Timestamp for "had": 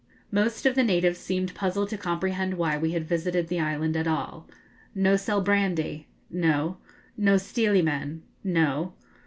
2.93-3.07